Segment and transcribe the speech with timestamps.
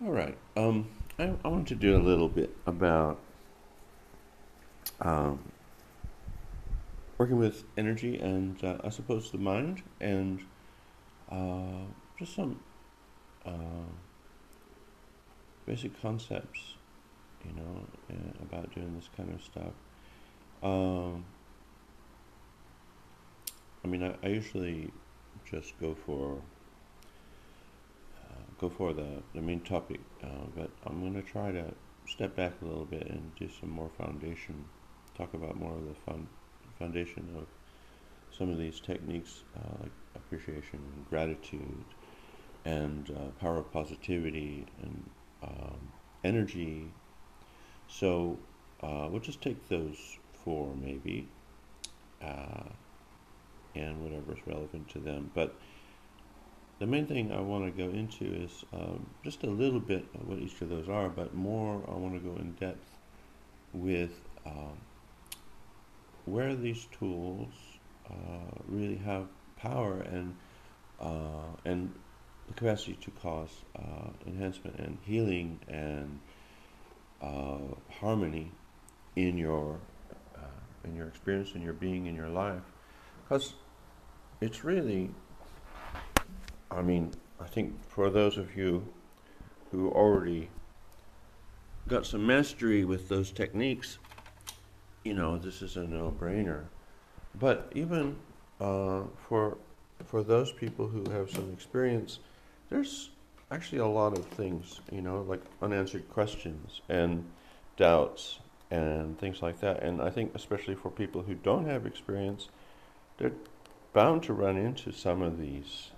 [0.00, 0.38] All right.
[0.56, 0.88] Um,
[1.18, 3.18] I, I want to do a little bit about
[5.00, 5.40] um,
[7.18, 10.40] working with energy and uh, I suppose the mind and
[11.32, 11.82] uh,
[12.16, 12.60] just some
[13.44, 13.90] uh,
[15.66, 16.74] basic concepts,
[17.44, 19.72] you know, uh, about doing this kind of stuff.
[20.62, 21.24] Um,
[23.84, 24.92] I mean, I, I usually
[25.50, 26.40] just go for
[28.58, 31.72] go for the, the main topic, uh, but I'm going to try to
[32.06, 34.64] step back a little bit and do some more foundation,
[35.16, 36.26] talk about more of the fun,
[36.78, 37.46] foundation of
[38.36, 41.84] some of these techniques uh, like appreciation and gratitude
[42.64, 45.10] and uh, power of positivity and
[45.42, 45.92] um,
[46.24, 46.90] energy.
[47.88, 48.38] So
[48.82, 51.28] uh, we'll just take those four maybe
[52.22, 52.64] uh,
[53.74, 55.30] and whatever's relevant to them.
[55.34, 55.54] But
[56.78, 60.28] the main thing I want to go into is um, just a little bit of
[60.28, 62.86] what each of those are, but more I want to go in depth
[63.72, 64.12] with
[64.46, 64.78] um,
[66.24, 67.52] where these tools
[68.08, 70.36] uh, really have power and
[71.00, 71.92] uh, and
[72.46, 76.18] the capacity to cause uh, enhancement and healing and
[77.20, 77.58] uh,
[78.00, 78.50] harmony
[79.16, 79.78] in your
[80.36, 82.62] uh, in your experience, in your being, in your life,
[83.24, 83.54] because
[84.40, 85.10] it's really
[86.70, 88.86] I mean, I think for those of you
[89.70, 90.50] who already
[91.86, 93.98] got some mastery with those techniques,
[95.04, 96.64] you know, this is a no-brainer.
[97.38, 98.16] But even
[98.60, 99.56] uh, for
[100.04, 102.20] for those people who have some experience,
[102.70, 103.10] there's
[103.50, 107.24] actually a lot of things, you know, like unanswered questions and
[107.76, 108.38] doubts
[108.70, 109.82] and things like that.
[109.82, 112.48] And I think especially for people who don't have experience,
[113.16, 113.32] they're
[113.92, 115.90] bound to run into some of these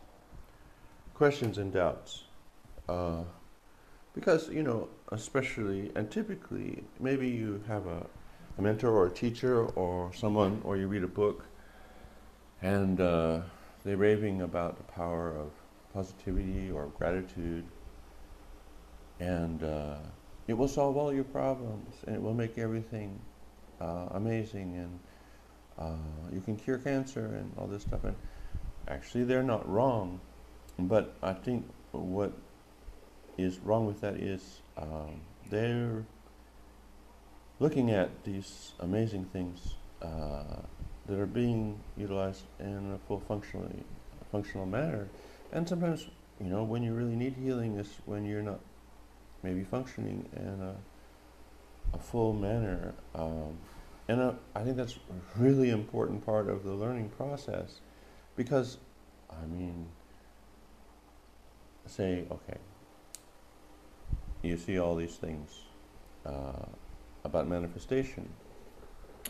[1.20, 2.22] questions and doubts.
[2.88, 3.20] Uh,
[4.14, 8.06] because, you know, especially and typically, maybe you have a,
[8.56, 11.44] a, mentor or a teacher or someone, or you read a book
[12.62, 13.40] and uh,
[13.84, 15.50] they're raving about the power of
[15.92, 17.66] positivity or gratitude,
[19.18, 19.98] and uh,
[20.48, 23.20] it will solve all your problems and it will make everything
[23.82, 24.98] uh, amazing and
[25.78, 28.04] uh, you can cure cancer and all this stuff.
[28.04, 28.16] And
[28.88, 30.18] actually, they're not wrong
[30.88, 32.32] but I think what
[33.36, 35.20] is wrong with that is um,
[35.50, 36.04] they're
[37.58, 40.62] looking at these amazing things uh,
[41.06, 43.84] that are being utilized in a full functionally
[44.30, 45.08] functional manner,
[45.52, 46.06] and sometimes
[46.40, 48.60] you know when you really need healing is when you're not
[49.42, 50.74] maybe functioning in a,
[51.94, 52.94] a full manner.
[53.14, 53.58] Um,
[54.08, 57.80] and uh, I think that's a really important part of the learning process
[58.36, 58.78] because,
[59.30, 59.86] I mean,
[61.86, 62.58] say, okay,
[64.42, 65.60] you see all these things
[66.24, 66.66] uh,
[67.24, 68.28] about manifestation,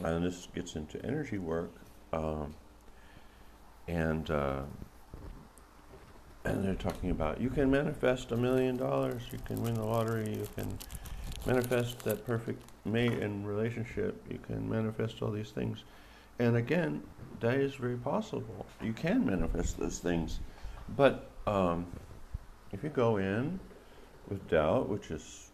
[0.05, 1.73] and this gets into energy work,
[2.13, 2.55] um,
[3.89, 4.63] and uh,
[6.45, 10.31] and they're talking about you can manifest a million dollars, you can win the lottery,
[10.31, 10.79] you can
[11.47, 15.85] manifest that perfect mate and relationship, you can manifest all these things,
[16.39, 17.03] and again,
[17.41, 18.67] that is very possible.
[18.83, 20.41] You can manifest those things,
[20.97, 21.87] but um,
[22.73, 23.61] if you go in
[24.29, 25.51] with doubt, which is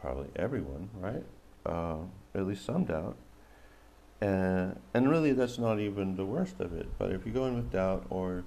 [0.00, 1.24] probably everyone, right?
[1.64, 1.98] Uh,
[2.34, 3.16] at least some doubt.
[4.20, 6.88] And, and really, that's not even the worst of it.
[6.98, 8.44] But if you go in with doubt, or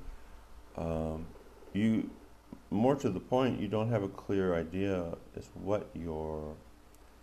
[0.77, 1.27] um,
[1.73, 2.09] you,
[2.71, 6.55] more to the point, you don't have a clear idea as what you're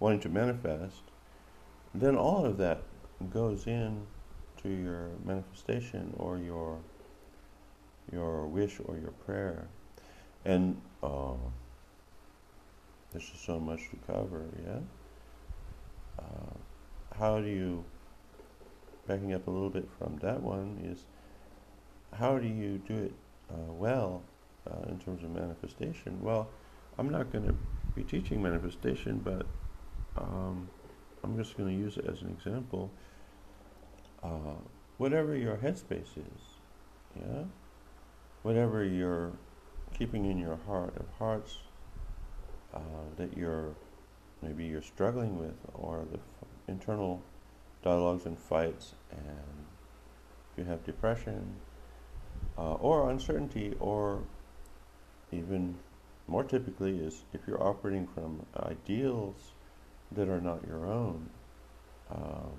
[0.01, 1.03] wanting to manifest,
[1.95, 2.83] then all of that
[3.31, 4.07] goes in
[4.63, 6.79] to your manifestation or your
[8.13, 9.69] your wish or your prayer.
[10.45, 11.35] And uh,
[13.13, 14.79] there's just so much to cover, yeah?
[16.19, 16.55] Uh,
[17.19, 17.85] how do you,
[19.07, 21.05] backing up a little bit from that one, is
[22.13, 23.13] how do you do it
[23.51, 24.23] uh, well
[24.69, 26.21] uh, in terms of manifestation?
[26.23, 26.49] Well,
[26.99, 27.55] I'm not going to
[27.95, 29.47] be teaching manifestation, but
[30.17, 30.69] um,
[31.23, 32.91] I'm just going to use it as an example.
[34.23, 34.57] Uh,
[34.99, 36.43] whatever your headspace is,
[37.17, 37.45] yeah?
[38.43, 39.33] Whatever your
[39.95, 41.59] keeping in your heart of hearts
[42.75, 42.79] uh,
[43.17, 43.75] that you're
[44.43, 47.23] maybe you're struggling with or the f- internal
[47.83, 49.67] dialogues and fights and
[50.53, 51.57] if you have depression
[52.59, 54.23] uh, or uncertainty or
[55.31, 55.77] even
[56.27, 59.53] more typically is if you're operating from ideals
[60.11, 61.29] that are not your own
[62.11, 62.53] um,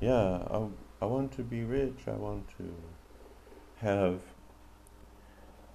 [0.00, 0.66] yeah I,
[1.02, 2.74] I want to be rich I want to
[3.76, 4.20] have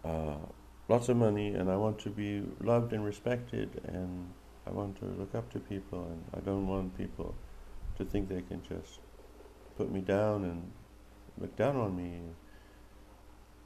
[0.04, 0.38] uh,
[0.88, 4.32] lots of money and I want to be loved and respected and
[4.66, 7.36] I want to look up to people and I don't want people
[7.98, 9.00] to think they can just
[9.78, 10.72] put me down and
[11.40, 12.22] look down on me.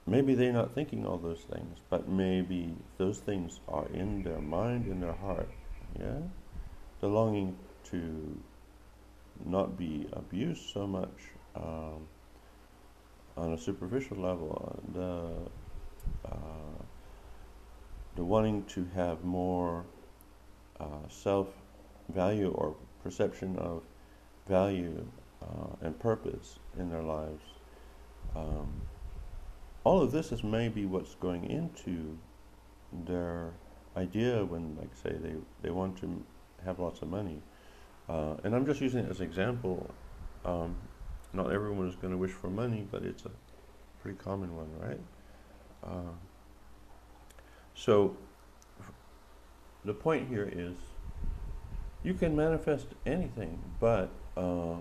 [0.06, 4.88] Maybe they're not thinking all those things, but maybe those things are in their mind,
[4.88, 5.50] in their heart.
[5.98, 6.20] Yeah?
[7.00, 8.38] The longing to
[9.46, 12.08] not be abused so much um,
[13.38, 15.32] on a superficial level, the,
[16.26, 16.84] uh,
[18.16, 19.86] the wanting to have more
[20.80, 21.48] uh, self
[22.10, 23.84] value or perception of
[24.48, 25.06] value
[25.42, 27.44] uh, and purpose in their lives.
[28.36, 28.82] Um,
[29.84, 32.18] all of this is maybe what's going into
[33.06, 33.52] their
[33.98, 36.24] idea when, like, say, they, they want to
[36.64, 37.42] have lots of money.
[38.08, 39.90] Uh, and I'm just using it as an example.
[40.46, 40.76] Um,
[41.34, 43.32] not everyone is going to wish for money, but it's a
[44.02, 45.00] pretty common one, right?
[45.84, 46.14] Uh,
[47.76, 48.16] so
[49.86, 50.76] the point here is
[52.04, 54.76] you can manifest anything, but uh,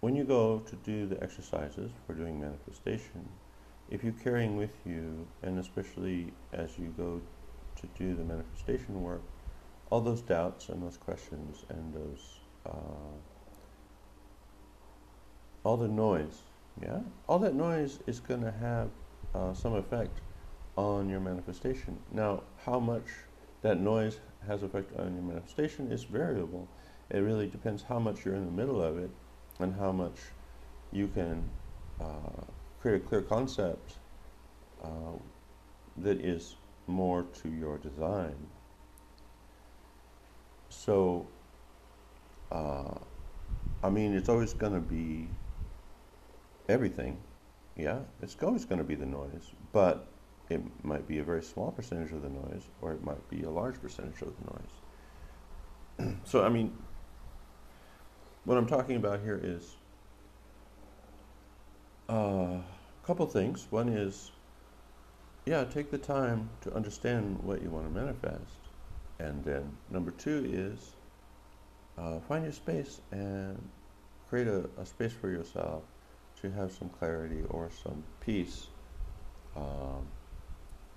[0.00, 3.28] when you go to do the exercises for doing manifestation,
[3.90, 7.20] if you're carrying with you, and especially as you go
[7.80, 9.22] to do the manifestation work,
[9.90, 12.70] all those doubts and those questions and those uh,
[15.64, 16.42] all the noise,
[16.80, 18.88] yeah, all that noise is going to have
[19.34, 20.20] uh, some effect
[20.76, 21.98] on your manifestation.
[22.12, 23.04] Now, how much
[23.62, 26.68] that noise has effect on your manifestation is variable.
[27.10, 29.10] It really depends how much you're in the middle of it
[29.58, 30.16] and how much
[30.92, 31.48] you can
[32.00, 32.44] uh,
[32.80, 33.98] create a clear concept
[34.82, 35.18] uh,
[35.98, 36.56] that is
[36.86, 38.34] more to your design.
[40.68, 41.26] So,
[42.50, 42.94] uh,
[43.82, 45.28] I mean, it's always going to be
[46.68, 47.18] everything.
[47.80, 50.06] Yeah, it's always going to be the noise, but
[50.50, 53.50] it might be a very small percentage of the noise, or it might be a
[53.50, 54.44] large percentage of the
[56.04, 56.16] noise.
[56.24, 56.76] so, I mean,
[58.44, 59.76] what I'm talking about here is
[62.10, 62.62] uh, a
[63.06, 63.66] couple things.
[63.70, 64.30] One is,
[65.46, 68.58] yeah, take the time to understand what you want to manifest.
[69.18, 70.92] And then number two is
[71.96, 73.56] uh, find your space and
[74.28, 75.82] create a, a, space for yourself
[76.42, 78.68] to have some clarity or some peace.
[79.56, 80.06] Um,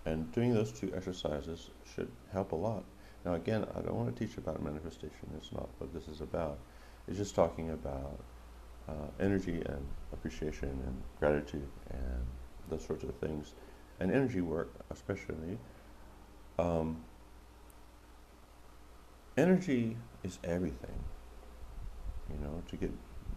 [0.05, 2.83] and doing those two exercises should help a lot.
[3.25, 5.29] Now, again, I don't want to teach about manifestation.
[5.37, 6.59] It's not what this is about.
[7.07, 8.19] It's just talking about
[8.87, 12.25] uh, energy and appreciation and gratitude and
[12.69, 13.53] those sorts of things.
[13.99, 15.57] And energy work, especially.
[16.59, 17.03] Um,
[19.37, 21.03] energy is everything.
[22.29, 22.91] You know, to get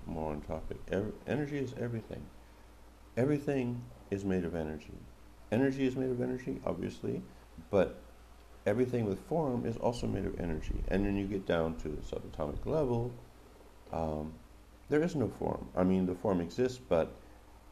[0.07, 2.25] more on topic, Every, energy is everything.
[3.17, 4.95] Everything is made of energy.
[5.51, 7.23] Energy is made of energy, obviously,
[7.71, 8.01] but
[8.67, 10.83] everything with form is also made of energy.
[10.89, 13.13] And when you get down to the subatomic level,
[13.93, 14.33] um,
[14.89, 15.69] there is no form.
[15.77, 17.17] I mean, the form exists, but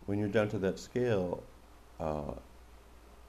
[0.07, 1.43] when you're down to that scale,
[2.01, 2.35] uh,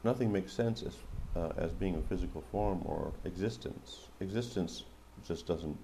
[0.04, 0.98] nothing makes sense as,
[1.36, 4.10] uh, as being a physical form or existence.
[4.20, 4.84] Existence
[5.24, 5.78] just doesn't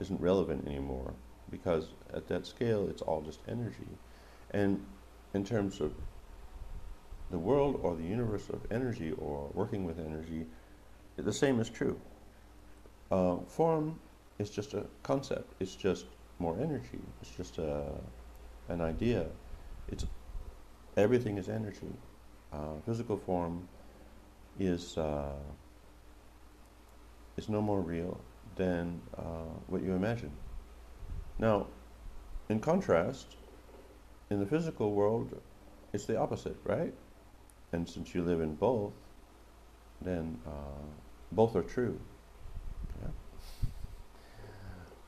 [0.00, 1.14] isn't relevant anymore
[1.50, 3.88] because at that scale, it's all just energy.
[4.52, 4.84] And
[5.34, 5.92] in terms of
[7.30, 10.46] the world or the universe of energy or working with energy,
[11.16, 11.98] the same is true.
[13.10, 13.98] Uh, form
[14.38, 15.52] is just a concept.
[15.60, 16.06] It's just
[16.38, 17.00] more energy.
[17.20, 17.84] It's just a,
[18.68, 19.26] an idea.
[19.88, 20.04] It's
[20.96, 21.92] everything is energy.
[22.52, 23.68] Uh, physical form
[24.58, 25.32] is uh,
[27.36, 28.20] is no more real
[28.56, 29.22] than uh,
[29.68, 30.32] what you imagine.
[31.38, 31.66] Now,
[32.48, 33.36] in contrast,
[34.30, 35.40] in the physical world,
[35.92, 36.94] it's the opposite, right?
[37.72, 38.92] And since you live in both,
[40.00, 40.84] then uh,
[41.32, 41.98] both are true.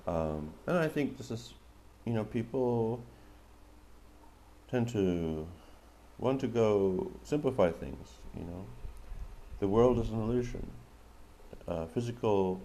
[0.06, 1.54] Um, and I think this is,
[2.04, 3.02] you know, people
[4.70, 5.46] tend to
[6.18, 8.66] want to go simplify things, you know.
[9.60, 10.70] The world is an illusion.
[11.66, 12.60] Uh, physical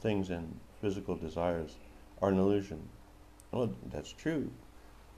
[0.00, 1.74] things and physical desires
[2.22, 2.88] are an illusion.
[3.52, 4.50] Well, that's true.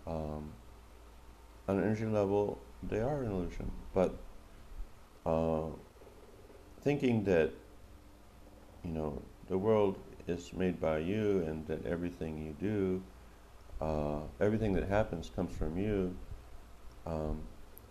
[0.07, 0.53] Um,
[1.69, 3.71] on an energy level, they are an illusion.
[3.95, 4.15] But
[5.27, 5.67] uh,
[6.83, 7.51] thinking that,
[8.85, 13.03] you know, the world is made by you and that everything you do,
[13.81, 16.15] uh, everything that happens comes from you,
[17.07, 17.41] um,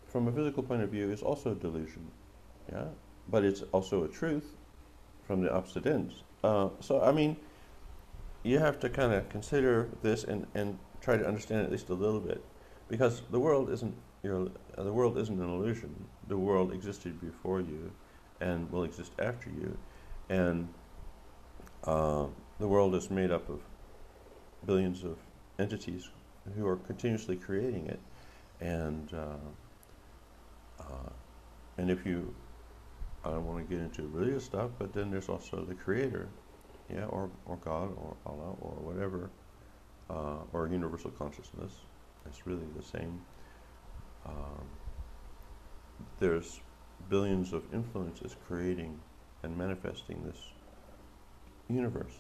[0.08, 2.08] from a physical point of view, is also a delusion.
[2.72, 2.86] Yeah?
[3.30, 4.56] But it's also a truth
[5.24, 6.24] from the opposite ends.
[6.44, 7.38] Uh, so, I mean,
[8.48, 11.94] you have to kind of consider this and, and try to understand at least a
[11.94, 12.42] little bit.
[12.88, 15.94] Because the world isn't, your, uh, the world isn't an illusion.
[16.30, 17.92] the world existed before you
[18.40, 19.78] and will exist after you.
[20.30, 20.70] And
[21.84, 22.28] uh,
[22.60, 23.60] the world is made up of
[24.66, 25.18] billions of
[25.60, 26.10] entities
[26.56, 28.00] who are continuously creating it.
[28.62, 31.10] And, uh, uh,
[31.78, 32.34] and if you,
[33.26, 36.30] I don't want to get into religious stuff, but then there's also the creator,
[36.90, 39.30] yeah, or, or God, or Allah, or whatever,
[40.10, 41.72] uh, or universal consciousness.
[42.26, 43.22] It's really the same.
[44.26, 44.66] Um,
[46.20, 46.60] there's
[47.10, 49.00] billions of influences creating
[49.44, 50.38] and manifesting this
[51.70, 52.14] universe.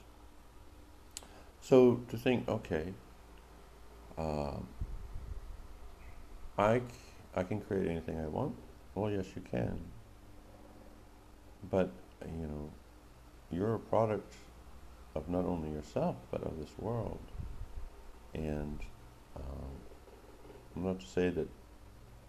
[1.61, 2.93] So to think, okay,
[4.17, 4.57] uh,
[6.57, 6.81] I,
[7.35, 8.55] I can create anything I want.
[8.95, 9.79] Well, yes, you can.
[11.69, 11.91] But,
[12.25, 12.69] you know,
[13.51, 14.33] you're a product
[15.17, 17.19] of not only yourself, but of this world.
[18.33, 18.79] And
[19.35, 19.71] um,
[20.75, 21.47] not to say that,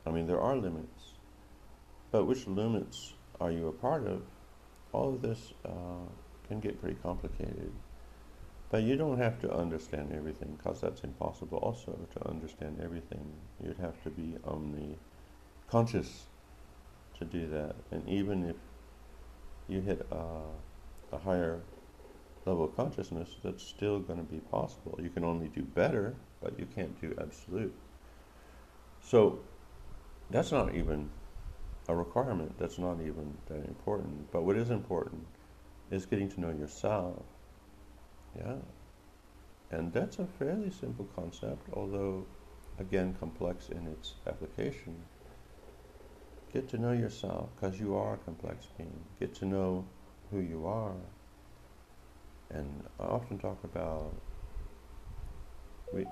[0.06, 1.12] I mean, there are limits,
[2.10, 4.22] but which limits are you a part of?
[4.92, 6.08] All of this uh,
[6.48, 7.72] can get pretty complicated.
[8.70, 13.32] But you don't have to understand everything, because that's impossible also to understand everything.
[13.62, 16.24] You'd have to be omni-conscious
[17.18, 17.76] to do that.
[17.90, 18.56] And even if
[19.68, 20.52] you hit uh,
[21.12, 21.60] a higher
[22.48, 24.98] level of consciousness, that's still going to be possible.
[25.02, 27.74] You can only do better, but you can't do absolute.
[29.02, 29.40] So
[30.30, 31.10] that's not even
[31.88, 32.58] a requirement.
[32.58, 34.30] That's not even that important.
[34.32, 35.26] But what is important
[35.90, 37.22] is getting to know yourself.
[38.36, 38.56] Yeah.
[39.70, 42.26] And that's a fairly simple concept, although,
[42.78, 44.96] again, complex in its application.
[46.52, 49.04] Get to know yourself because you are a complex being.
[49.20, 49.84] Get to know
[50.30, 50.96] who you are.
[52.50, 54.12] And I often talk about
[55.92, 56.06] we,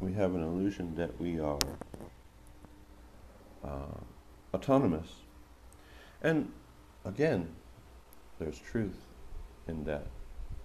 [0.00, 1.58] we have an illusion that we are
[3.64, 4.00] uh,
[4.54, 5.08] autonomous.
[6.20, 6.52] And
[7.04, 7.54] again,
[8.38, 9.06] there's truth
[9.66, 10.06] in that.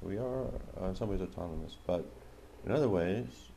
[0.02, 0.46] We are
[0.80, 2.06] uh, in some ways autonomous, but
[2.66, 3.52] in other ways,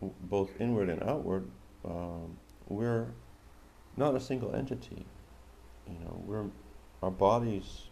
[0.00, 1.48] w- both inward and outward,
[1.84, 2.36] um,
[2.68, 3.08] we're
[3.96, 5.04] not a single entity.
[5.88, 6.44] You know, we're
[7.02, 7.88] our bodies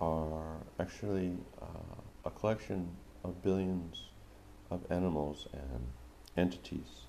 [0.00, 2.88] are actually uh, a collection
[3.24, 4.04] of billions
[4.70, 5.86] of animals and
[6.36, 7.06] entities,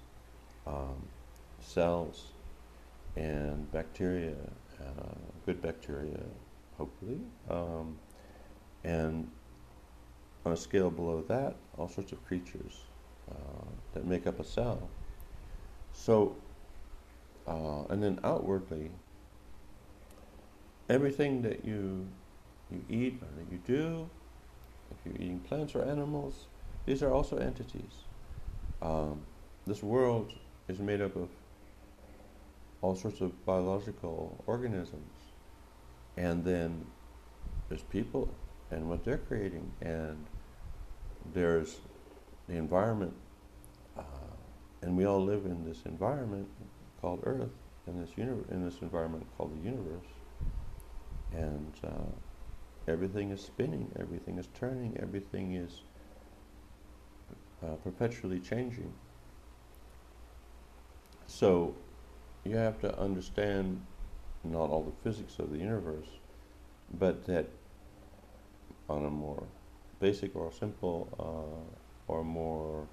[0.65, 1.08] um,
[1.60, 2.31] cells,
[3.15, 4.36] and bacteria,
[4.79, 5.15] uh,
[5.46, 6.19] good bacteria,
[6.77, 7.19] hopefully,
[7.50, 7.98] um,
[8.84, 9.29] and
[10.46, 12.79] on a scale below that, all sorts of creatures
[13.29, 14.89] uh, that make up a cell.
[15.91, 16.36] So,
[17.48, 18.91] uh, and then outwardly,
[20.88, 22.08] everything that you
[22.71, 24.09] you eat or that you do,
[24.91, 26.47] if you're eating plants or animals,
[26.85, 28.05] these are also entities.
[28.81, 29.21] Um,
[29.67, 30.33] this world
[30.67, 31.29] is made up of
[32.81, 35.11] all sorts of biological organisms,
[36.17, 36.85] and then
[37.67, 38.33] there's people
[38.71, 40.25] and what they're creating, and
[41.33, 41.77] there's
[42.47, 43.13] the environment,
[43.97, 44.01] uh,
[44.81, 46.47] and we all live in this environment
[47.01, 47.51] called Earth,
[47.88, 50.07] in this uni- in this environment called the universe,
[51.33, 52.11] and uh,
[52.89, 55.81] everything is spinning, everything is turning, everything is
[57.63, 58.91] uh, perpetually changing.
[61.27, 61.75] So
[62.43, 63.86] you have to understand
[64.43, 66.08] not all the physics of the universe,
[66.98, 67.48] but that
[68.89, 69.43] on a more
[70.00, 72.88] basic or simple uh, or more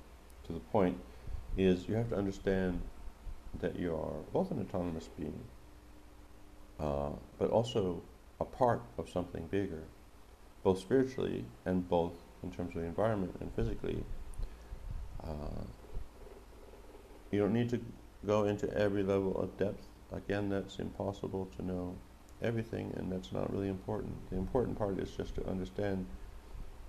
[0.44, 0.98] to the point
[1.56, 2.80] is you have to understand
[3.60, 5.40] that you are both an autonomous being,
[6.78, 8.02] uh, but also
[8.40, 9.84] a part of something bigger,
[10.62, 14.04] both spiritually and both in terms of the environment and physically.
[15.22, 15.64] Uh,
[17.30, 17.80] you don't need to
[18.24, 19.86] go into every level of depth.
[20.12, 21.96] Again, that's impossible to know
[22.42, 24.14] everything, and that's not really important.
[24.30, 26.06] The important part is just to understand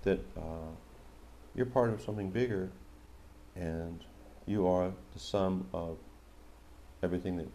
[0.02, 0.70] that uh,
[1.54, 2.70] you're part of something bigger,
[3.56, 4.04] and
[4.46, 5.98] you are the sum of
[7.02, 7.48] everything that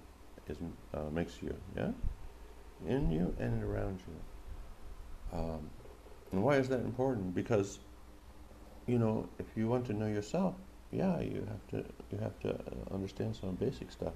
[0.47, 0.57] is
[0.93, 1.91] uh, makes you, yeah,
[2.87, 5.37] in you and around you.
[5.37, 5.69] Um,
[6.31, 7.33] and why is that important?
[7.33, 7.79] Because,
[8.87, 10.55] you know, if you want to know yourself,
[10.91, 12.59] yeah, you have to you have to
[12.91, 14.13] understand some basic stuff.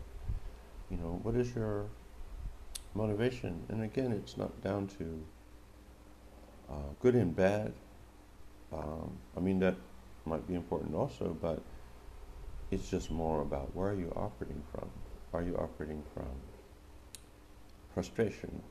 [0.91, 1.85] You know, what is your
[2.93, 3.63] motivation?
[3.69, 5.25] And again, it's not down to
[6.69, 7.73] uh, good and bad.
[8.71, 9.75] Um, I mean, that
[10.25, 11.61] might be important also, but
[12.69, 14.89] it's just more about where are you operating from?
[15.33, 16.27] Are you operating from
[17.97, 18.61] frustration?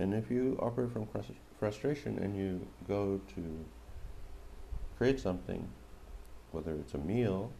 [0.00, 1.06] And if you operate from
[1.60, 3.42] frustration and you go to
[4.96, 5.62] create something,
[6.50, 7.52] whether it's a meal,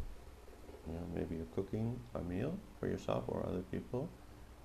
[0.89, 4.09] you know, maybe you're cooking a meal for yourself or other people,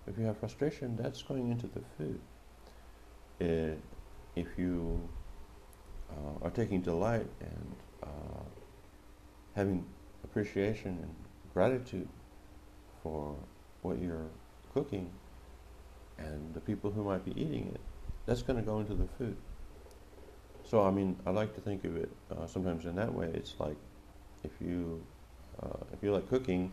[0.07, 2.19] if you have frustration, that's going into the food.
[3.39, 3.75] Uh,
[4.35, 5.07] if you
[6.09, 8.45] uh, are taking delight and uh,
[9.55, 9.85] having
[10.23, 11.15] appreciation and
[11.53, 12.09] gratitude
[13.03, 13.35] for
[13.83, 14.31] what you're
[14.73, 15.11] cooking
[16.25, 17.81] and the people who might be eating it,
[18.25, 19.35] that's going to go into the food.
[20.63, 23.29] So, I mean, I like to think of it uh, sometimes in that way.
[23.33, 23.77] It's like
[24.43, 25.03] if you
[25.61, 26.71] uh, if you like cooking,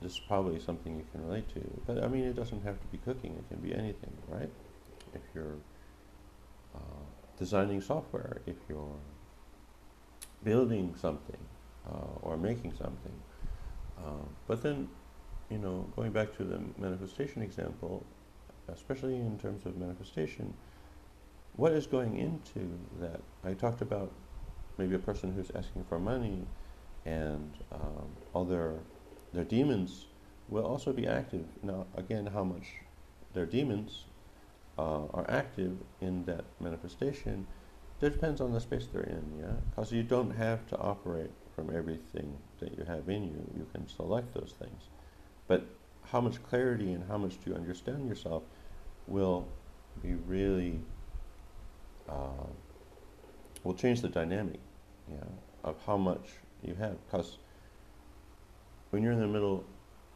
[0.00, 1.60] this is probably something you can relate to.
[1.86, 4.50] But I mean, it doesn't have to be cooking; it can be anything, right?
[5.14, 5.56] If you're
[6.74, 7.04] uh,
[7.38, 8.98] designing software, if you're
[10.42, 11.38] building something
[11.88, 13.12] uh, or making something,
[13.98, 14.88] uh, but then,
[15.50, 18.04] you know, going back to the manifestation example,
[18.68, 20.54] especially in terms of manifestation,
[21.56, 23.20] what is going into that?
[23.44, 24.12] I talked about
[24.78, 26.46] maybe a person who's asking for money
[27.04, 28.74] and um, all their,
[29.32, 30.06] their demons
[30.48, 31.44] will also be active.
[31.62, 32.66] Now, again, how much
[33.34, 34.04] their demons
[34.78, 37.46] uh, are active in that manifestation
[38.00, 39.52] that depends on the space they're in, yeah?
[39.70, 43.50] Because you don't have to operate from everything that you have in you.
[43.56, 44.88] You can select those things.
[45.46, 45.64] But
[46.10, 48.42] how much clarity and how much do you understand yourself
[49.06, 49.48] will
[50.02, 50.80] be really
[52.08, 52.46] uh,
[53.64, 54.60] will change the dynamic
[55.10, 55.18] yeah,
[55.64, 56.30] of how much
[56.62, 56.96] you have.
[57.06, 57.38] Because
[58.90, 59.64] when you're in the middle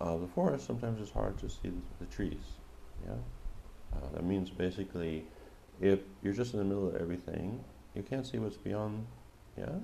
[0.00, 2.58] of the forest, sometimes it's hard to see the, the trees.
[3.06, 3.14] Yeah,
[3.94, 5.24] uh, that means basically,
[5.80, 7.62] if you're just in the middle of everything,
[7.94, 9.06] you can't see what's beyond.
[9.56, 9.76] Yeah,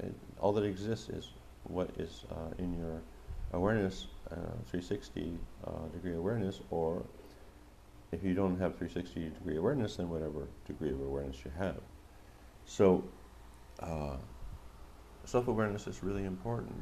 [0.00, 1.30] it, all that exists is
[1.64, 3.00] what is uh, in your
[3.54, 4.34] awareness, uh,
[4.66, 7.04] 360 uh, degree awareness, or
[8.12, 11.80] if you don't have 360 degree awareness, then whatever degree of awareness you have.
[12.64, 13.04] So,
[13.80, 14.16] uh,
[15.24, 16.74] self awareness is really important.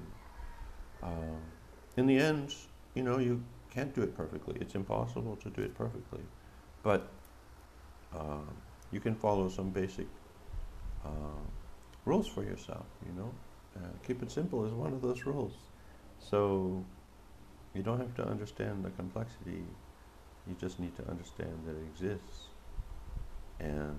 [1.03, 1.41] Uh,
[1.97, 2.55] in the end,
[2.95, 4.57] you know, you can't do it perfectly.
[4.61, 6.21] It's impossible to do it perfectly.
[6.83, 7.11] But
[8.15, 8.45] uh,
[8.91, 10.07] you can follow some basic
[11.05, 11.43] uh,
[12.05, 13.33] rules for yourself, you know.
[14.07, 15.55] Keep it simple is one of those rules.
[16.31, 16.85] So
[17.75, 19.65] you don't have to understand the complexity
[20.47, 22.49] you just need to understand that it exists.
[23.61, 23.99] And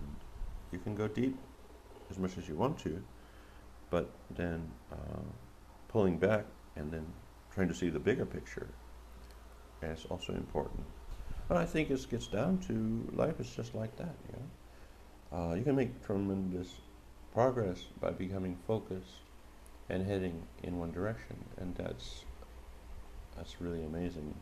[0.72, 1.38] you can go deep
[2.10, 3.02] as much as you want to,
[3.90, 5.22] but then uh,
[5.88, 7.06] pulling back and then
[7.54, 8.68] trying to see the bigger picture
[9.82, 10.84] is also important.
[11.48, 14.16] But I think it gets down to life is just like that.
[14.28, 16.70] You know, uh, you can make tremendous
[17.34, 19.23] progress by becoming focused
[19.94, 22.26] and heading in one direction, and that's
[23.38, 24.34] that's really amazing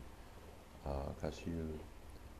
[0.84, 1.78] because uh, you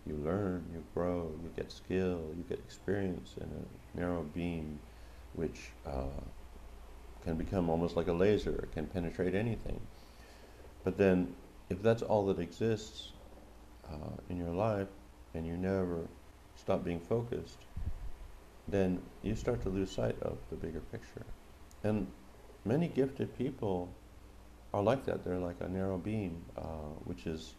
[0.07, 4.79] you learn, you grow, you get skill, you get experience in a narrow beam
[5.35, 6.21] which uh,
[7.25, 9.81] can become almost like a laser, it can penetrate anything.
[10.83, 11.35] But then,
[11.71, 13.13] if that's all that exists
[13.89, 14.89] uh, in your life
[15.35, 16.09] and you never
[16.57, 17.59] stop being focused,
[18.67, 21.25] then you start to lose sight of the bigger picture.
[21.85, 22.07] And
[22.65, 23.89] many gifted people
[24.73, 25.25] are like that.
[25.25, 27.55] They're like a narrow beam, uh, which is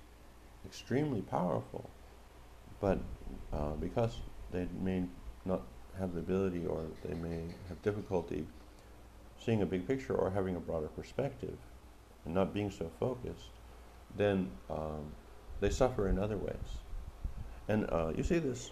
[0.65, 1.89] extremely powerful
[2.83, 2.99] but
[3.53, 4.17] uh, because
[4.51, 5.05] they may
[5.45, 5.61] not
[5.97, 8.45] have the ability or they may have difficulty
[9.39, 11.57] seeing a big picture or having a broader perspective
[12.25, 13.51] and not being so focused,
[14.17, 15.13] then um,
[15.61, 16.69] they suffer in other ways.
[17.69, 18.71] And uh, you see this,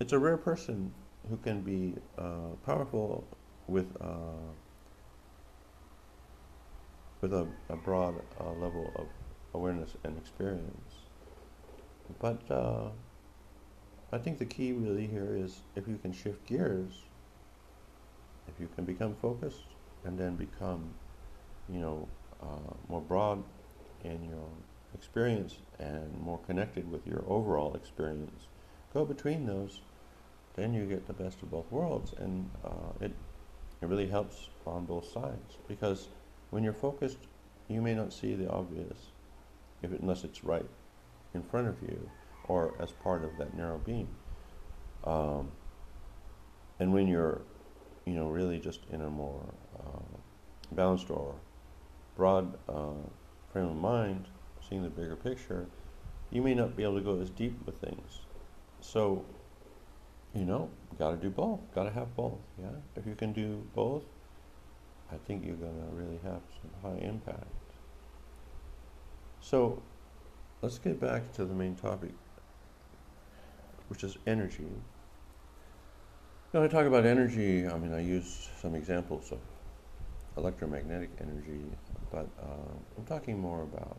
[0.00, 0.90] it's a rare person
[1.28, 3.24] who can be uh, powerful
[3.68, 4.48] with, uh,
[7.20, 9.06] with a, a broad uh, level of
[9.54, 10.94] awareness and experience.
[12.18, 12.90] But uh,
[14.12, 17.04] I think the key really here is if you can shift gears,
[18.48, 19.64] if you can become focused
[20.04, 20.94] and then become,
[21.68, 22.08] you know,
[22.42, 23.44] uh, more broad
[24.02, 24.48] in your
[24.94, 28.48] experience and more connected with your overall experience,
[28.92, 29.82] go between those,
[30.54, 32.12] then you get the best of both worlds.
[32.18, 33.12] And uh, it,
[33.80, 36.08] it really helps on both sides because
[36.50, 37.18] when you're focused,
[37.68, 38.98] you may not see the obvious
[39.82, 40.66] if it, unless it's right
[41.34, 42.10] in front of you
[42.44, 44.08] or as part of that narrow beam.
[45.04, 45.52] Um,
[46.78, 47.42] and when you're,
[48.04, 49.44] you know, really just in a more
[49.78, 50.18] uh,
[50.72, 51.34] balanced or
[52.16, 53.06] broad uh,
[53.52, 54.26] frame of mind,
[54.68, 55.66] seeing the bigger picture,
[56.30, 58.20] you may not be able to go as deep with things.
[58.80, 59.24] So,
[60.34, 61.60] you know, got to do both.
[61.74, 62.38] Got to have both.
[62.60, 62.70] Yeah.
[62.96, 64.04] If you can do both,
[65.12, 67.46] I think you're going to really have some high impact.
[69.40, 69.82] So,
[70.62, 72.12] let's get back to the main topic
[73.90, 74.70] which is energy.
[76.52, 79.40] When I talk about energy, I mean, I use some examples of
[80.36, 81.60] electromagnetic energy,
[82.12, 83.96] but uh, I'm talking more about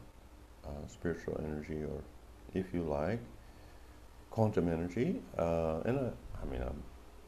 [0.66, 2.02] uh, spiritual energy, or
[2.54, 3.20] if you like,
[4.30, 6.82] quantum energy, uh, and I, I mean, I'm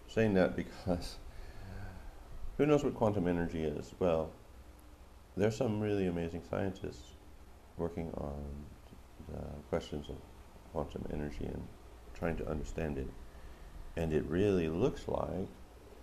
[0.08, 1.18] saying that because
[2.58, 3.94] who knows what quantum energy is?
[4.00, 4.30] Well,
[5.36, 7.14] there's some really amazing scientists
[7.78, 8.44] working on
[9.30, 10.16] the questions of
[10.72, 11.64] quantum energy and
[12.14, 13.08] trying to understand it.
[13.96, 15.48] And it really looks like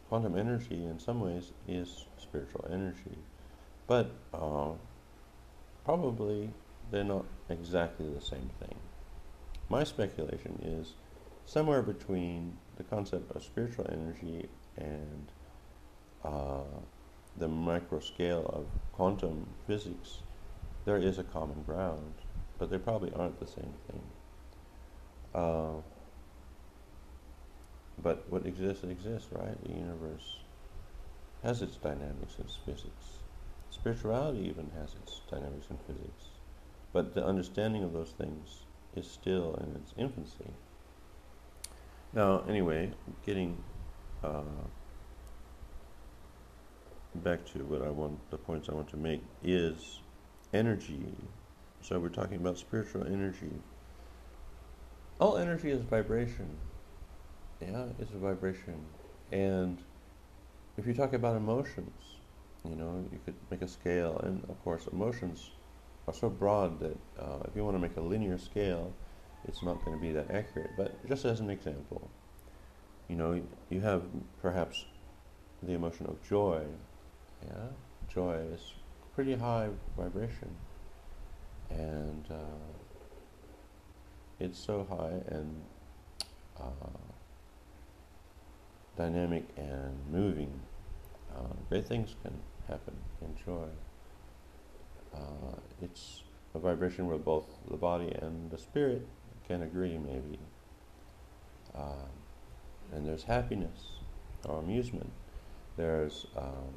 [0.09, 3.19] quantum energy, in some ways, is spiritual energy.
[3.87, 4.73] But uh,
[5.85, 6.51] probably
[6.91, 8.75] they're not exactly the same thing.
[9.69, 10.95] My speculation is
[11.47, 15.29] somewhere between the concept of spiritual energy and
[16.25, 16.63] uh,
[17.37, 20.19] the micro scale of quantum physics,
[20.85, 22.15] there is a common ground,
[22.59, 24.03] but they probably aren't the same thing.
[25.35, 25.81] Uh,
[28.03, 29.63] but what exists exists, right?
[29.65, 30.39] The universe
[31.43, 33.21] has its dynamics and physics.
[33.71, 36.25] Spirituality even has its dynamics and physics.
[36.93, 38.63] But the understanding of those things
[38.97, 40.51] is still in its infancy.
[42.13, 42.91] Now, anyway,
[43.25, 43.63] getting
[44.25, 44.43] uh,
[47.15, 50.01] back to what I want, the points I want to make is
[50.53, 51.05] energy.
[51.83, 53.53] So we're talking about spiritual energy.
[55.19, 56.49] All energy is vibration.
[57.61, 58.85] Yeah, it's a vibration.
[59.33, 59.79] And
[60.77, 62.03] if you talk about emotions,
[62.65, 65.51] you know, you could make a scale, and of course, emotions
[66.07, 68.93] are so broad that uh, if you want to make a linear scale,
[69.47, 70.71] it's not going to be that accurate.
[70.77, 72.11] But just as an example,
[73.09, 74.03] you know, you have
[74.41, 74.85] perhaps
[75.63, 76.65] the emotion of joy.
[77.47, 77.69] Yeah,
[78.13, 78.75] joy is
[79.15, 80.51] pretty high vibration,
[81.71, 82.71] and uh,
[84.39, 85.63] it's so high and
[86.59, 86.89] uh,
[88.97, 90.53] dynamic and moving.
[91.35, 92.35] Uh, great things can
[92.69, 93.69] happen in joy.
[95.15, 96.23] Uh, it's
[96.55, 99.07] a vibration where both the body and the spirit
[99.47, 100.39] can agree, maybe.
[101.75, 102.11] Um,
[102.93, 104.01] and there's happiness
[104.45, 105.11] or amusement.
[105.77, 106.75] There's um,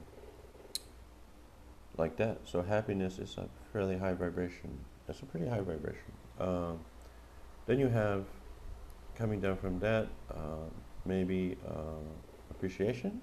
[1.98, 2.40] like that.
[2.46, 4.78] So happiness is a fairly high vibration.
[5.08, 6.12] That's a pretty high vibration.
[6.40, 6.80] Um,
[7.66, 8.26] then you have
[9.16, 10.70] coming down from that uh,
[11.06, 12.02] maybe uh,
[12.50, 13.22] appreciation.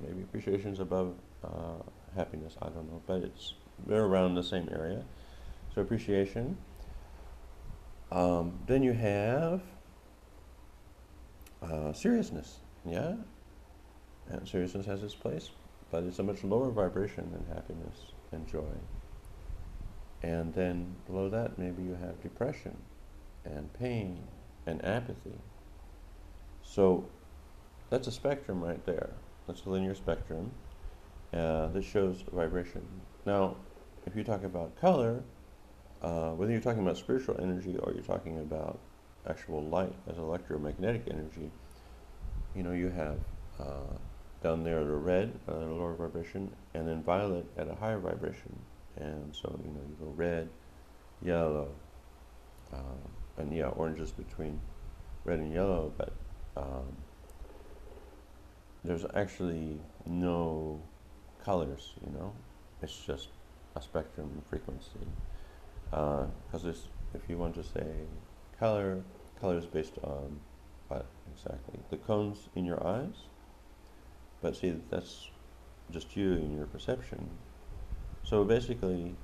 [0.00, 1.82] Maybe appreciation is above uh,
[2.14, 2.56] happiness.
[2.62, 3.54] I don't know, but it's
[3.86, 5.02] they're around the same area.
[5.74, 6.56] So appreciation.
[8.10, 9.60] Um, then you have
[11.62, 13.16] uh, seriousness, yeah,
[14.30, 15.50] and seriousness has its place,
[15.90, 18.74] but it's a much lower vibration than happiness and joy.
[20.22, 22.76] And then below that, maybe you have depression
[23.44, 24.26] and pain
[24.66, 25.38] and apathy.
[26.62, 27.08] So
[27.90, 29.10] that's a spectrum right there.
[29.46, 30.50] That's a linear spectrum
[31.32, 32.86] uh, shows vibration.
[33.24, 33.56] Now,
[34.06, 35.22] if you talk about color,
[36.02, 38.78] uh, whether you're talking about spiritual energy or you're talking about
[39.28, 41.50] actual light as electromagnetic energy,
[42.54, 43.18] you know, you have
[43.58, 43.96] uh,
[44.42, 48.56] down there the red at a lower vibration and then violet at a higher vibration.
[48.96, 50.48] And so, you know, you go red,
[51.22, 51.68] yellow,
[52.72, 52.98] uh,
[53.36, 54.60] and yeah, oranges between
[55.24, 56.12] red and yellow, but
[56.56, 56.96] um,
[58.84, 60.80] there's actually no
[61.44, 62.32] colors, you know,
[62.82, 63.28] it's just
[63.76, 65.06] a spectrum frequency.
[65.90, 66.72] Because uh,
[67.14, 67.86] if you want to say
[68.58, 69.02] color,
[69.40, 70.38] color is based on
[70.88, 71.78] what exactly?
[71.90, 73.14] The cones in your eyes?
[74.40, 75.28] But see, that's
[75.90, 77.28] just you and your perception.
[78.24, 79.16] So basically,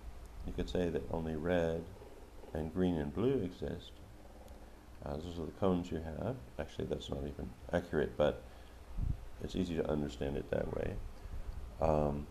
[0.46, 1.84] you could say that only red
[2.52, 3.92] and green and blue exist.
[5.04, 6.36] Uh, those are the cones you have.
[6.58, 8.42] Actually, that's not even accurate, but
[9.42, 10.94] it's easy to understand it that way.
[11.80, 12.26] Um,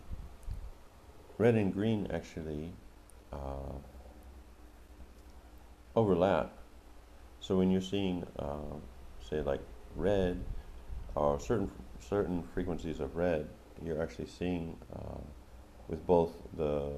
[1.38, 2.72] red and green actually
[3.32, 3.78] uh,
[5.94, 6.58] overlap.
[7.40, 8.78] So when you're seeing, uh,
[9.20, 9.60] say, like
[9.94, 10.42] red,
[11.14, 11.70] or certain
[12.08, 13.48] certain frequencies of red,
[13.82, 15.20] you're actually seeing uh,
[15.88, 16.90] with both the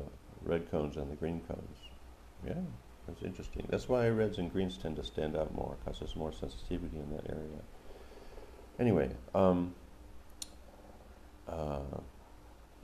[0.43, 1.79] red cones and the green cones.
[2.47, 2.55] Yeah,
[3.07, 3.67] that's interesting.
[3.69, 7.11] That's why reds and greens tend to stand out more because there's more sensitivity in
[7.17, 7.63] that area.
[8.79, 9.75] Anyway, um,
[11.49, 11.81] uh,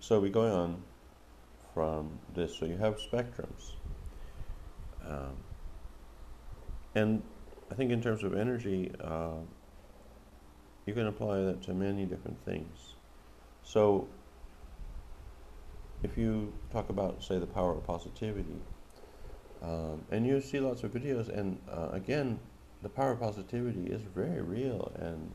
[0.00, 0.82] so we go on
[1.74, 2.56] from this.
[2.56, 3.72] So you have spectrums.
[5.06, 5.37] Um,
[6.94, 7.22] and
[7.70, 9.40] I think in terms of energy, uh,
[10.86, 12.94] you can apply that to many different things.
[13.62, 14.08] So
[16.02, 18.60] if you talk about, say, the power of positivity,
[19.62, 22.40] um, and you see lots of videos, and uh, again,
[22.82, 25.32] the power of positivity is very real and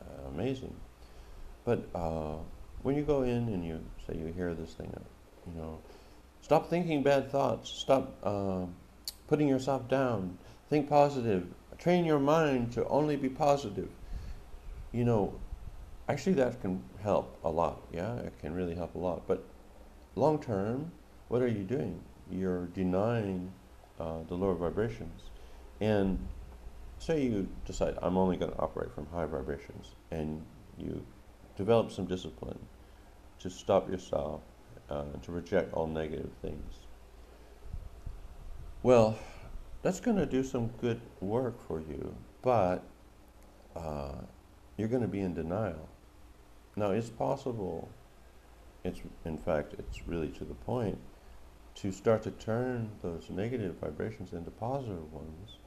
[0.00, 0.74] uh, amazing.
[1.64, 2.36] But uh,
[2.82, 4.90] when you go in and you say you hear this thing,
[5.46, 5.80] you know,
[6.40, 8.64] stop thinking bad thoughts, stop uh,
[9.26, 10.38] putting yourself down,
[10.70, 11.46] think positive,
[11.78, 13.90] train your mind to only be positive.
[14.92, 15.34] You know,
[16.08, 17.82] actually that can help a lot.
[17.92, 19.26] Yeah, it can really help a lot.
[19.26, 19.44] But
[20.14, 20.90] long term,
[21.28, 22.00] what are you doing?
[22.30, 23.52] You're denying
[24.00, 25.22] uh, the lower vibrations.
[25.80, 26.18] And
[26.98, 30.44] say you decide, I'm only going to operate from high vibrations, and
[30.76, 31.04] you
[31.56, 32.58] develop some discipline
[33.40, 34.42] to stop yourself,
[34.90, 36.74] uh, to reject all negative things.
[38.82, 39.18] Well,
[39.82, 42.82] that's going to do some good work for you, but
[43.76, 44.14] uh,
[44.78, 45.88] you're going to be in denial.
[46.76, 47.90] Now, it's possible,
[48.84, 50.98] it's in fact, it's really to the point,
[51.74, 55.58] to start to turn those negative vibrations into positive ones.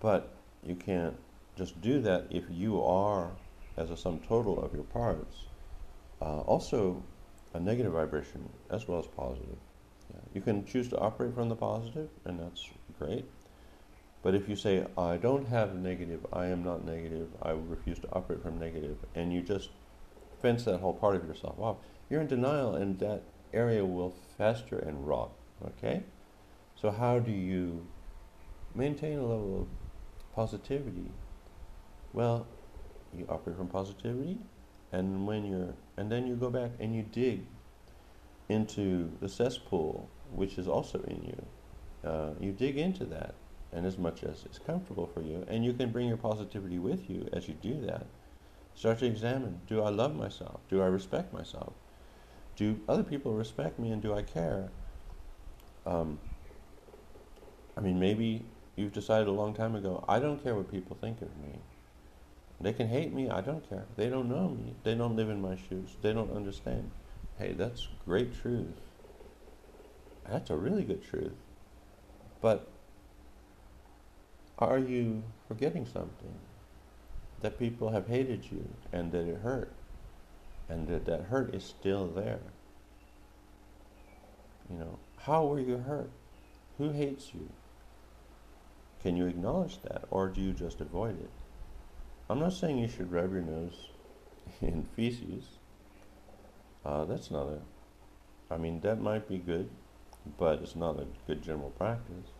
[0.00, 1.16] But you can't
[1.56, 3.30] just do that if you are,
[3.76, 5.36] as a sum total of your parts,
[6.20, 7.02] uh, also
[7.54, 9.58] a negative vibration as well as positive.
[10.10, 10.20] Yeah.
[10.34, 13.24] You can choose to operate from the positive, and that's great.
[14.26, 18.12] But if you say, I don't have negative, I am not negative, I refuse to
[18.12, 19.70] operate from negative, and you just
[20.42, 21.76] fence that whole part of yourself off,
[22.10, 23.22] you're in denial, and that
[23.54, 25.30] area will fester and rot.
[25.64, 26.02] Okay?
[26.74, 27.86] So, how do you
[28.74, 29.68] maintain a level of
[30.34, 31.12] positivity?
[32.12, 32.48] Well,
[33.16, 34.40] you operate from positivity,
[34.90, 37.46] and when you're, and then you go back and you dig
[38.48, 41.46] into the cesspool, which is also in you.
[42.10, 43.36] Uh, you dig into that,
[43.76, 47.08] and as much as is comfortable for you, and you can bring your positivity with
[47.08, 48.06] you as you do that.
[48.74, 50.60] Start to examine: Do I love myself?
[50.68, 51.74] Do I respect myself?
[52.56, 54.70] Do other people respect me, and do I care?
[55.84, 56.18] Um,
[57.76, 61.20] I mean, maybe you've decided a long time ago, I don't care what people think
[61.20, 61.58] of me.
[62.60, 63.84] They can hate me, I don't care.
[63.96, 64.74] They don't know me.
[64.82, 65.96] They don't live in my shoes.
[66.00, 66.90] They don't understand.
[67.38, 68.80] Hey, that's great truth.
[70.26, 71.36] That's a really good truth.
[72.40, 72.68] But
[74.58, 76.34] are you forgetting something?
[77.42, 79.72] That people have hated you and that it hurt.
[80.68, 82.40] And that that hurt is still there.
[84.70, 86.10] You know, how were you hurt?
[86.78, 87.48] Who hates you?
[89.02, 91.30] Can you acknowledge that or do you just avoid it?
[92.28, 93.90] I'm not saying you should rub your nose
[94.60, 95.44] in feces.
[96.84, 97.60] Uh, that's not a,
[98.52, 99.68] I mean, that might be good,
[100.38, 102.30] but it's not a good general practice.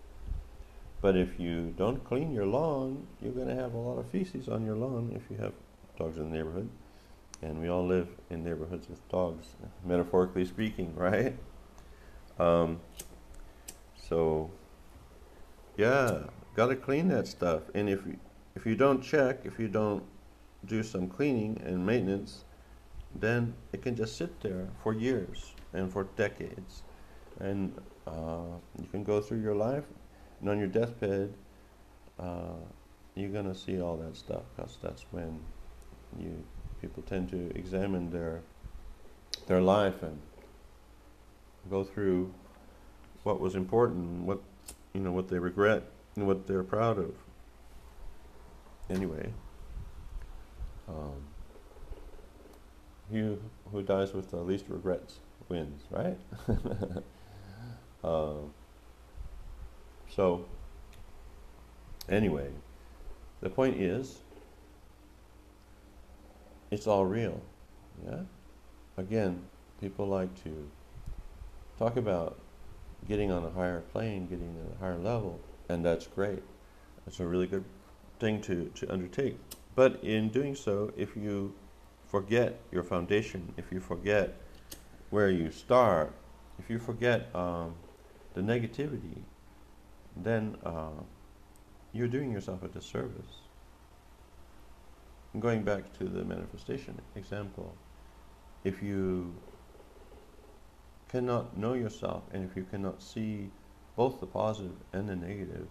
[1.00, 4.48] But if you don't clean your lawn, you're going to have a lot of feces
[4.48, 5.52] on your lawn if you have
[5.98, 6.68] dogs in the neighborhood.
[7.42, 9.46] And we all live in neighborhoods with dogs,
[9.84, 11.36] metaphorically speaking, right?
[12.38, 12.80] Um,
[14.08, 14.50] so,
[15.76, 17.62] yeah, got to clean that stuff.
[17.74, 18.18] And if you,
[18.54, 20.02] if you don't check, if you don't
[20.64, 22.44] do some cleaning and maintenance,
[23.14, 26.82] then it can just sit there for years and for decades.
[27.38, 29.84] And uh, you can go through your life,
[30.40, 31.32] and on your deathbed,
[32.18, 32.56] uh,
[33.14, 35.40] you're going to see all that stuff because that's when
[36.18, 36.42] you
[36.80, 38.42] people tend to examine their
[39.46, 40.18] their life and
[41.70, 42.32] go through
[43.22, 44.40] what was important, what
[44.92, 45.82] you know, what they regret,
[46.14, 47.14] and what they're proud of.
[48.88, 49.32] Anyway.
[50.88, 51.26] Um,
[53.10, 53.36] he
[53.72, 55.18] who dies with the least regrets
[55.48, 56.18] wins, right?
[58.04, 58.34] uh,
[60.16, 60.46] so,
[62.08, 62.48] anyway,
[63.42, 64.20] the point is,
[66.70, 67.38] it's all real.
[68.06, 68.20] Yeah?
[68.96, 69.42] Again,
[69.78, 70.70] people like to
[71.78, 72.38] talk about
[73.06, 76.42] getting on a higher plane, getting on a higher level, and that's great.
[77.06, 77.64] It's a really good
[78.18, 79.36] thing to, to undertake.
[79.74, 81.52] But in doing so, if you
[82.06, 84.34] forget your foundation, if you forget
[85.10, 86.12] where you start,
[86.58, 87.74] if you forget um,
[88.32, 89.18] the negativity,
[90.16, 90.90] then uh,
[91.92, 93.42] you're doing yourself a disservice.
[95.38, 97.74] going back to the manifestation example,
[98.64, 99.34] if you
[101.08, 103.50] cannot know yourself and if you cannot see
[103.96, 105.68] both the positive and the negative,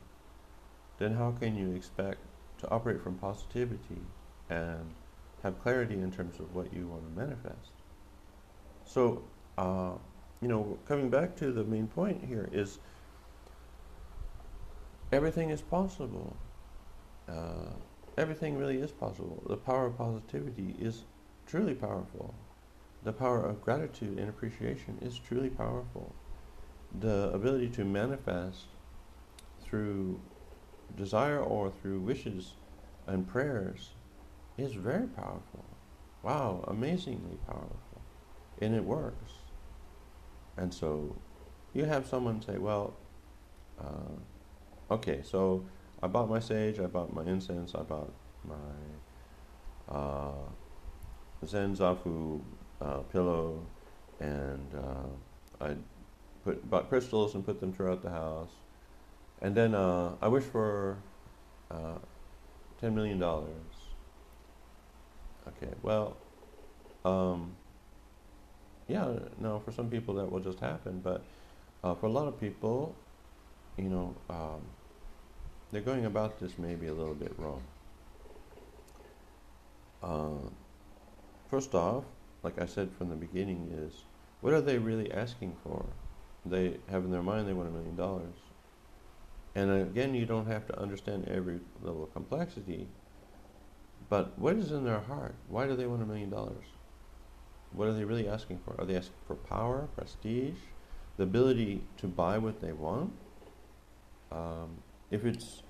[1.00, 2.20] then how can you expect
[2.60, 4.02] to operate from positivity
[4.50, 4.94] and
[5.44, 7.72] have clarity in terms of what you want to manifest.
[8.84, 9.24] So,
[9.58, 9.92] uh,
[10.42, 12.80] you know, coming back to the main point here is
[15.12, 16.36] everything is possible.
[17.28, 17.74] Uh,
[18.18, 19.44] everything really is possible.
[19.48, 21.04] The power of positivity is
[21.48, 22.34] truly powerful.
[23.04, 26.14] The power of gratitude and appreciation is truly powerful.
[27.00, 28.66] The ability to manifest
[29.62, 30.20] through
[30.96, 32.54] desire or through wishes
[33.08, 33.92] and prayers
[34.58, 35.66] is very powerful.
[36.24, 38.02] Wow, amazingly powerful.
[38.62, 39.34] And it works.
[40.58, 41.16] And so
[41.74, 42.96] you have someone say, well,
[43.80, 44.16] uh,
[44.90, 45.66] okay, so
[46.02, 48.14] I bought my sage, I bought my incense, I bought
[48.48, 50.50] my uh,
[51.46, 52.42] Zen Zafu
[52.82, 53.66] uh, pillow,
[54.20, 55.76] and uh, I
[56.44, 58.52] put bought crystals and put them throughout the house.
[59.42, 60.98] And then uh, I wish for
[61.72, 61.98] uh,
[62.80, 63.50] ten million dollars.
[65.48, 66.18] Okay, well,
[67.04, 67.56] um,
[68.88, 69.08] yeah,
[69.40, 71.24] no, for some people that will just happen, but
[71.84, 72.96] uh, for a lot of people,
[73.78, 74.62] you know, um,
[75.72, 77.62] they're going about this maybe a little bit wrong.
[80.02, 80.50] Uh,
[81.50, 82.06] first off,
[82.44, 84.04] like I said from the beginning, is
[84.42, 85.86] what are they really asking for?
[86.46, 88.36] They have in their mind they want a million dollars.
[89.56, 92.88] And again, you don't have to understand every level of complexity,
[94.10, 95.36] but what is in their heart?
[95.48, 96.66] Why do they want a million dollars?
[97.72, 98.76] What are they really asking for?
[98.78, 100.58] Are they asking for power, prestige,
[101.18, 103.14] the ability to buy what they want?
[104.36, 104.78] Um,
[105.12, 105.64] if it's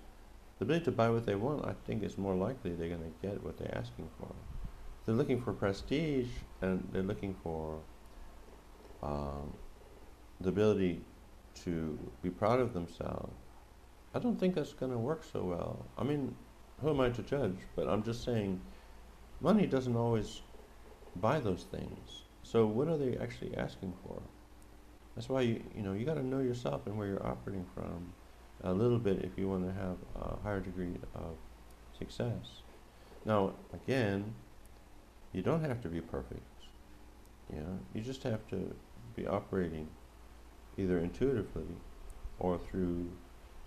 [0.57, 3.27] the ability to buy what they want, I think it's more likely they're going to
[3.27, 4.33] get what they're asking for.
[5.05, 6.29] They're looking for prestige
[6.61, 7.79] and they're looking for
[9.03, 9.53] um,
[10.41, 11.01] the ability
[11.63, 13.35] to be proud of themselves.
[14.15, 15.85] I don't think that's going to work so well.
[15.97, 16.35] I mean,
[16.81, 17.57] who am I to judge?
[17.75, 18.61] But I'm just saying,
[19.41, 20.41] money doesn't always
[21.17, 22.23] buy those things.
[22.43, 24.21] So what are they actually asking for?
[25.15, 28.11] That's why you you know you got to know yourself and where you're operating from
[28.63, 31.35] a little bit if you want to have a higher degree of
[31.97, 32.61] success.
[33.25, 34.33] Now again,
[35.33, 36.41] you don't have to be perfect.
[37.53, 38.75] You you just have to
[39.15, 39.87] be operating
[40.77, 41.75] either intuitively
[42.39, 43.11] or through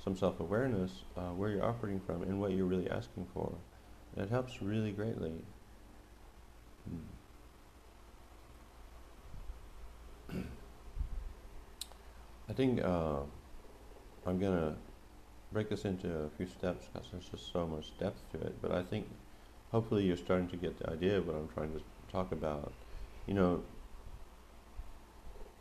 [0.03, 3.53] some self-awareness uh, where you're operating from and what you're really asking for.
[4.17, 5.45] It helps really greatly.
[10.31, 10.39] Hmm.
[12.49, 13.21] I think uh,
[14.29, 14.75] I'm going to
[15.53, 18.61] break this into a few steps because there's just so much depth to it.
[18.61, 19.07] But I think
[19.73, 21.81] hopefully you're starting to get the idea of what I'm trying to
[22.13, 22.73] talk about.
[23.27, 23.63] You know,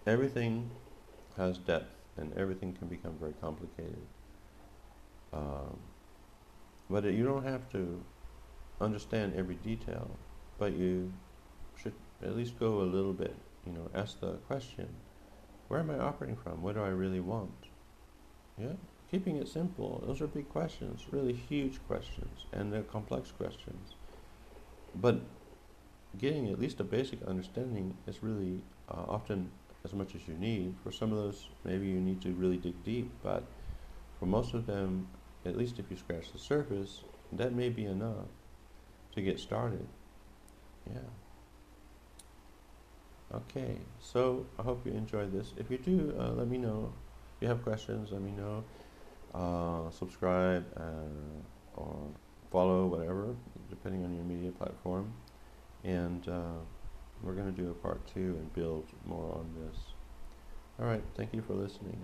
[0.05, 0.69] everything
[1.37, 4.01] has depth and everything can become very complicated.
[5.31, 5.77] Um,
[6.89, 8.03] but it, you don't have to
[8.81, 10.09] understand every detail,
[10.57, 11.13] but you
[11.81, 14.87] should at least go a little bit, you know, ask the question,
[15.67, 16.61] where am I operating from?
[16.61, 17.66] What do I really want?
[18.57, 18.73] Yeah?
[19.11, 20.03] Keeping it simple.
[20.05, 23.95] Those are big questions, really huge questions, and they're complex questions.
[24.95, 25.21] But
[26.17, 29.51] getting at least a basic understanding is really uh, often
[29.85, 30.75] as much as you need.
[30.83, 33.43] For some of those, maybe you need to really dig deep, but
[34.19, 35.07] for most of them,
[35.45, 38.27] at least if you scratch the surface, that may be enough
[39.13, 39.87] to get started.
[40.89, 40.99] Yeah.
[43.33, 45.53] Okay, so I hope you enjoyed this.
[45.57, 46.93] If you do, uh, let me know.
[47.37, 48.63] If you have questions, let me know.
[49.31, 51.95] Uh, subscribe uh, or
[52.51, 53.35] follow, whatever,
[53.69, 55.13] depending on your media platform.
[55.83, 56.57] And uh,
[57.21, 59.77] we're going to do a part two and build more on this.
[60.79, 61.99] All right, thank you for listening.